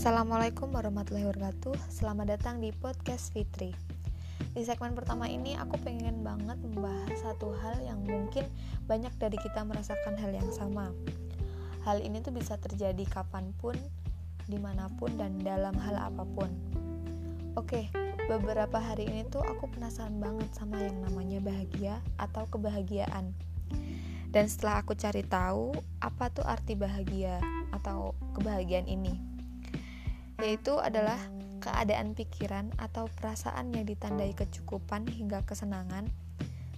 Assalamualaikum 0.00 0.72
warahmatullahi 0.72 1.28
wabarakatuh. 1.28 1.76
Selamat 1.92 2.32
datang 2.32 2.56
di 2.56 2.72
Podcast 2.72 3.36
Fitri. 3.36 3.76
Di 4.56 4.64
segmen 4.64 4.96
pertama 4.96 5.28
ini 5.28 5.60
aku 5.60 5.76
pengen 5.76 6.24
banget 6.24 6.56
membahas 6.56 7.20
satu 7.20 7.52
hal 7.60 7.84
yang 7.84 8.00
mungkin 8.08 8.48
banyak 8.88 9.12
dari 9.20 9.36
kita 9.36 9.60
merasakan 9.60 10.16
hal 10.16 10.32
yang 10.32 10.48
sama. 10.56 10.88
Hal 11.84 12.00
ini 12.00 12.24
tuh 12.24 12.32
bisa 12.32 12.56
terjadi 12.56 13.04
kapan 13.12 13.52
pun, 13.60 13.76
di 14.48 14.56
mana 14.56 14.88
pun, 14.88 15.20
dan 15.20 15.36
dalam 15.44 15.76
hal 15.76 16.00
apa 16.00 16.24
pun. 16.24 16.48
Oke, 17.60 17.92
beberapa 18.24 18.80
hari 18.80 19.04
ini 19.04 19.28
tuh 19.28 19.44
aku 19.44 19.68
penasaran 19.68 20.16
banget 20.16 20.48
sama 20.56 20.80
yang 20.80 20.96
namanya 21.04 21.44
bahagia 21.44 22.00
atau 22.16 22.48
kebahagiaan. 22.48 23.36
Dan 24.32 24.48
setelah 24.48 24.80
aku 24.80 24.96
cari 24.96 25.28
tahu 25.28 25.76
apa 26.00 26.32
tuh 26.32 26.48
arti 26.48 26.72
bahagia 26.72 27.36
atau 27.76 28.16
kebahagiaan 28.32 28.88
ini 28.88 29.29
yaitu 30.40 30.80
adalah 30.80 31.20
keadaan 31.60 32.16
pikiran 32.16 32.72
atau 32.80 33.06
perasaan 33.20 33.76
yang 33.76 33.84
ditandai 33.84 34.32
kecukupan 34.32 35.04
hingga 35.04 35.44
kesenangan, 35.44 36.08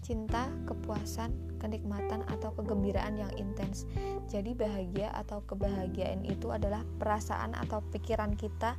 cinta, 0.03 0.51
kepuasan, 0.67 1.31
kenikmatan, 1.63 2.27
atau 2.27 2.51
kegembiraan 2.59 3.15
yang 3.15 3.31
intens. 3.39 3.87
Jadi, 4.27 4.59
bahagia 4.59 5.15
atau 5.15 5.47
kebahagiaan 5.47 6.27
itu 6.27 6.51
adalah 6.51 6.83
perasaan 6.99 7.55
atau 7.55 7.81
pikiran 7.95 8.35
kita 8.35 8.75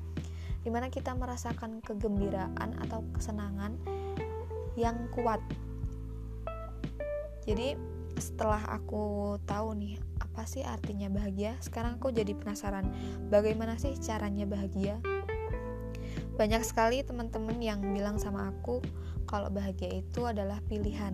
di 0.63 0.69
mana 0.71 0.91
kita 0.91 1.15
merasakan 1.15 1.79
kegembiraan 1.79 2.75
atau 2.83 3.03
kesenangan 3.15 3.79
yang 4.75 5.07
kuat. 5.15 5.39
Jadi, 7.47 7.79
setelah 8.19 8.61
aku 8.67 9.35
tahu 9.47 9.75
nih 9.79 9.95
apa 10.33 10.49
sih 10.49 10.65
artinya 10.65 11.13
bahagia? 11.13 11.53
Sekarang 11.61 12.01
aku 12.01 12.09
jadi 12.09 12.33
penasaran, 12.33 12.89
bagaimana 13.29 13.77
sih 13.77 13.93
caranya 14.01 14.49
bahagia? 14.49 14.97
Banyak 16.33 16.65
sekali 16.65 17.05
teman-teman 17.05 17.61
yang 17.61 17.85
bilang 17.93 18.17
sama 18.17 18.49
aku 18.49 18.81
kalau 19.29 19.53
bahagia 19.53 20.01
itu 20.01 20.25
adalah 20.25 20.57
pilihan. 20.65 21.13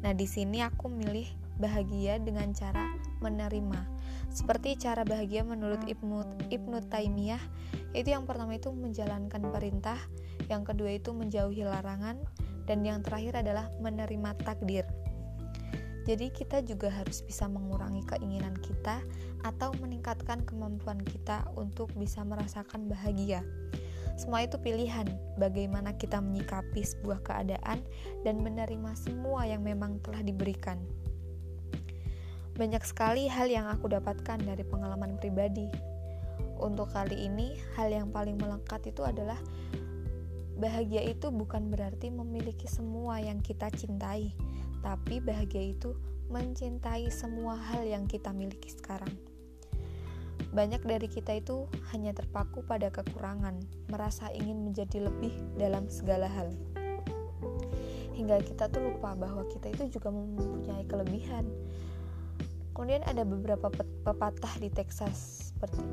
Nah, 0.00 0.16
di 0.16 0.24
sini 0.24 0.64
aku 0.64 0.88
milih 0.88 1.28
bahagia 1.60 2.16
dengan 2.16 2.56
cara 2.56 2.96
menerima. 3.20 3.76
Seperti 4.32 4.80
cara 4.80 5.04
bahagia 5.04 5.44
menurut 5.44 5.84
Ibnu 5.84 6.48
Ibnu 6.48 6.88
Taimiyah, 6.88 7.44
yaitu 7.92 8.16
yang 8.16 8.24
pertama 8.24 8.56
itu 8.56 8.72
menjalankan 8.72 9.52
perintah, 9.52 10.00
yang 10.48 10.64
kedua 10.64 10.96
itu 10.96 11.12
menjauhi 11.12 11.60
larangan, 11.68 12.16
dan 12.64 12.80
yang 12.80 13.04
terakhir 13.04 13.44
adalah 13.44 13.68
menerima 13.84 14.32
takdir. 14.40 14.88
Jadi, 16.06 16.30
kita 16.30 16.62
juga 16.62 16.86
harus 16.86 17.20
bisa 17.26 17.50
mengurangi 17.50 18.06
keinginan 18.06 18.54
kita 18.62 19.02
atau 19.42 19.74
meningkatkan 19.82 20.46
kemampuan 20.46 21.02
kita 21.02 21.42
untuk 21.58 21.90
bisa 21.98 22.22
merasakan 22.22 22.86
bahagia. 22.86 23.42
Semua 24.16 24.48
itu 24.48 24.56
pilihan, 24.56 25.04
bagaimana 25.36 25.92
kita 25.92 26.24
menyikapi 26.24 26.80
sebuah 26.80 27.20
keadaan 27.20 27.84
dan 28.24 28.40
menerima 28.40 28.96
semua 28.96 29.44
yang 29.44 29.60
memang 29.60 30.00
telah 30.00 30.24
diberikan. 30.24 30.80
Banyak 32.56 32.80
sekali 32.88 33.28
hal 33.28 33.52
yang 33.52 33.68
aku 33.68 33.92
dapatkan 33.92 34.40
dari 34.40 34.64
pengalaman 34.64 35.20
pribadi. 35.20 35.68
Untuk 36.56 36.88
kali 36.88 37.28
ini, 37.28 37.60
hal 37.76 37.92
yang 37.92 38.08
paling 38.08 38.40
melekat 38.40 38.80
itu 38.88 39.04
adalah 39.04 39.36
bahagia 40.56 41.04
itu 41.04 41.28
bukan 41.28 41.68
berarti 41.68 42.08
memiliki 42.08 42.64
semua 42.64 43.20
yang 43.20 43.44
kita 43.44 43.68
cintai, 43.68 44.32
tapi 44.80 45.20
bahagia 45.20 45.76
itu 45.76 45.92
mencintai 46.32 47.12
semua 47.12 47.54
hal 47.54 47.84
yang 47.84 48.08
kita 48.08 48.32
miliki 48.32 48.72
sekarang. 48.72 49.12
Banyak 50.56 50.88
dari 50.88 51.06
kita 51.12 51.36
itu 51.36 51.68
hanya 51.92 52.16
terpaku 52.16 52.64
pada 52.64 52.88
kekurangan, 52.88 53.60
merasa 53.92 54.32
ingin 54.32 54.64
menjadi 54.64 55.04
lebih 55.04 55.36
dalam 55.60 55.92
segala 55.92 56.26
hal. 56.32 56.48
Hingga 58.16 58.40
kita 58.48 58.72
tuh 58.72 58.80
lupa 58.80 59.12
bahwa 59.12 59.44
kita 59.52 59.68
itu 59.76 60.00
juga 60.00 60.08
mempunyai 60.08 60.88
kelebihan. 60.88 61.44
Kemudian 62.72 63.04
ada 63.04 63.28
beberapa 63.28 63.68
pepatah 64.04 64.56
di 64.56 64.72
Texas 64.72 65.52
seperti 65.52 65.84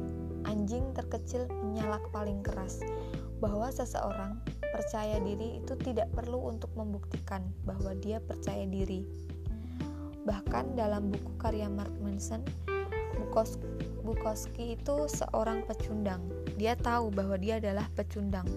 anjing 0.48 0.84
terkecil 0.96 1.48
menyalak 1.64 2.02
paling 2.12 2.40
keras 2.44 2.84
bahwa 3.44 3.68
seseorang 3.68 4.40
percaya 4.72 5.20
diri 5.20 5.60
itu 5.60 5.76
tidak 5.84 6.08
perlu 6.16 6.48
untuk 6.48 6.72
membuktikan 6.74 7.44
bahwa 7.68 7.92
dia 8.00 8.24
percaya 8.24 8.64
diri. 8.64 9.04
Bahkan 10.24 10.80
dalam 10.80 11.12
buku 11.12 11.36
karya 11.36 11.68
Mark 11.68 11.92
Manson, 12.00 12.42
Bukowski 14.04 14.80
itu 14.80 14.96
seorang 15.12 15.68
pecundang. 15.68 16.24
Dia 16.56 16.80
tahu 16.80 17.12
bahwa 17.12 17.36
dia 17.36 17.60
adalah 17.60 17.92
pecundang. 17.92 18.48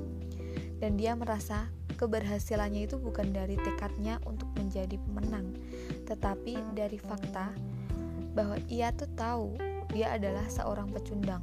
Dan 0.78 0.94
dia 0.94 1.18
merasa 1.18 1.66
keberhasilannya 1.96 2.86
itu 2.86 3.00
bukan 3.00 3.32
dari 3.32 3.56
tekadnya 3.56 4.20
untuk 4.28 4.52
menjadi 4.54 5.00
pemenang, 5.00 5.56
tetapi 6.04 6.60
dari 6.76 7.00
fakta 7.00 7.56
bahwa 8.36 8.60
ia 8.68 8.92
tuh 8.92 9.08
tahu 9.16 9.56
dia 9.90 10.12
adalah 10.12 10.44
seorang 10.52 10.92
pecundang 10.92 11.40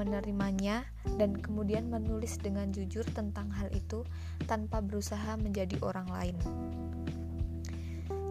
menerimanya, 0.00 0.88
dan 1.20 1.36
kemudian 1.36 1.92
menulis 1.92 2.40
dengan 2.40 2.72
jujur 2.72 3.04
tentang 3.12 3.52
hal 3.52 3.68
itu 3.76 4.00
tanpa 4.48 4.80
berusaha 4.80 5.36
menjadi 5.36 5.76
orang 5.84 6.08
lain. 6.08 6.36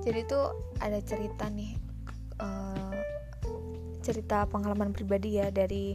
Jadi 0.02 0.26
itu 0.26 0.40
ada 0.82 0.98
cerita 1.06 1.46
nih, 1.54 1.78
uh, 2.42 2.98
cerita 4.02 4.50
pengalaman 4.50 4.90
pribadi 4.90 5.38
ya 5.38 5.54
dari 5.54 5.94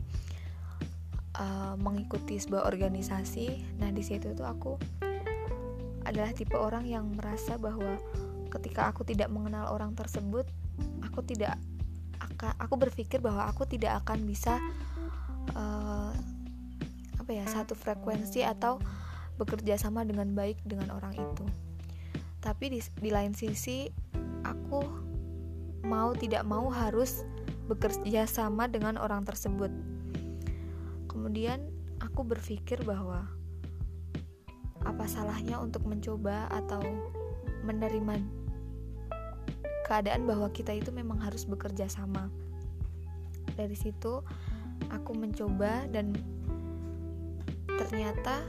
uh, 1.42 1.74
mengikuti 1.74 2.38
sebuah 2.38 2.70
organisasi. 2.70 3.78
Nah 3.82 3.90
di 3.90 4.06
situ 4.06 4.30
tuh 4.38 4.46
aku 4.46 4.78
adalah 6.06 6.30
tipe 6.30 6.54
orang 6.54 6.86
yang 6.86 7.10
merasa 7.16 7.58
bahwa 7.58 7.98
ketika 8.54 8.94
aku 8.94 9.02
tidak 9.02 9.32
mengenal 9.32 9.74
orang 9.74 9.98
tersebut, 9.98 10.46
aku 11.02 11.26
tidak 11.26 11.58
aku 12.60 12.76
berpikir 12.76 13.24
bahwa 13.24 13.48
aku 13.48 13.64
tidak 13.64 14.04
akan 14.04 14.28
bisa 14.28 14.60
uh, 15.52 16.12
apa 17.20 17.30
ya 17.32 17.44
satu 17.44 17.76
frekuensi 17.76 18.44
atau 18.44 18.80
bekerja 19.36 19.76
sama 19.76 20.06
dengan 20.08 20.32
baik 20.32 20.60
dengan 20.64 20.94
orang 20.96 21.12
itu. 21.16 21.44
Tapi 22.40 22.76
di, 22.76 22.80
di 23.00 23.10
lain 23.12 23.32
sisi 23.32 23.88
aku 24.44 24.84
mau 25.84 26.16
tidak 26.16 26.44
mau 26.48 26.68
harus 26.72 27.24
bekerja 27.68 28.28
sama 28.28 28.68
dengan 28.68 29.00
orang 29.00 29.24
tersebut. 29.24 29.72
Kemudian 31.08 31.64
aku 32.00 32.24
berpikir 32.24 32.84
bahwa 32.84 33.24
apa 34.84 35.04
salahnya 35.08 35.56
untuk 35.56 35.88
mencoba 35.88 36.44
atau 36.52 36.84
menerima 37.64 38.20
keadaan 39.88 40.28
bahwa 40.28 40.48
kita 40.52 40.76
itu 40.76 40.92
memang 40.92 41.20
harus 41.20 41.48
bekerja 41.48 41.88
sama. 41.88 42.28
Dari 43.56 43.76
situ 43.76 44.20
aku 44.90 45.16
mencoba 45.16 45.86
dan 45.88 46.12
ternyata 47.66 48.44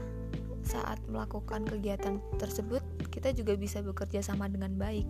saat 0.66 0.98
melakukan 1.06 1.62
kegiatan 1.62 2.18
tersebut 2.42 2.82
kita 3.08 3.30
juga 3.32 3.54
bisa 3.54 3.80
bekerja 3.80 4.20
sama 4.20 4.50
dengan 4.50 4.74
baik. 4.74 5.06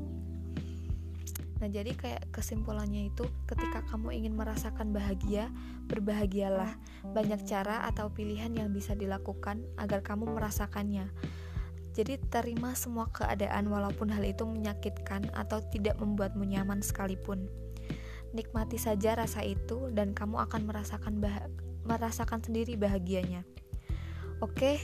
Nah, 1.56 1.72
jadi 1.72 1.96
kayak 1.96 2.28
kesimpulannya 2.36 3.08
itu 3.08 3.24
ketika 3.48 3.80
kamu 3.88 4.12
ingin 4.12 4.36
merasakan 4.36 4.92
bahagia, 4.92 5.48
berbahagialah. 5.88 6.76
Banyak 7.16 7.48
cara 7.48 7.88
atau 7.88 8.12
pilihan 8.12 8.52
yang 8.52 8.68
bisa 8.76 8.92
dilakukan 8.92 9.64
agar 9.80 10.04
kamu 10.04 10.36
merasakannya. 10.36 11.08
Jadi 11.96 12.20
terima 12.28 12.76
semua 12.76 13.08
keadaan 13.08 13.72
walaupun 13.72 14.12
hal 14.12 14.20
itu 14.20 14.44
menyakitkan 14.44 15.32
atau 15.32 15.64
tidak 15.72 15.96
membuatmu 15.96 16.44
nyaman 16.44 16.84
sekalipun. 16.84 17.48
Nikmati 18.34 18.80
saja 18.80 19.14
rasa 19.14 19.44
itu 19.44 19.92
dan 19.94 20.16
kamu 20.16 20.40
akan 20.48 20.66
merasakan 20.66 21.22
bah 21.22 21.46
merasakan 21.86 22.42
sendiri 22.42 22.74
bahagianya. 22.74 23.46
Oke, 24.42 24.82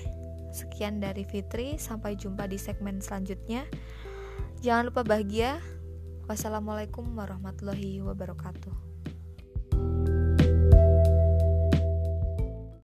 sekian 0.55 1.03
dari 1.03 1.27
Fitri, 1.27 1.77
sampai 1.77 2.15
jumpa 2.15 2.47
di 2.47 2.57
segmen 2.57 3.03
selanjutnya. 3.03 3.67
Jangan 4.63 4.93
lupa 4.93 5.03
bahagia. 5.03 5.59
Wassalamualaikum 6.31 7.19
warahmatullahi 7.19 7.99
wabarakatuh. 8.01 8.92